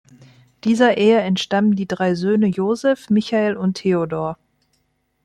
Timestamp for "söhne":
2.15-2.47